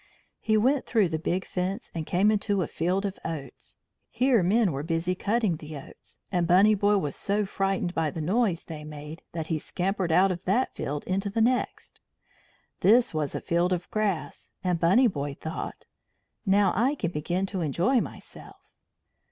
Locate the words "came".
2.07-2.31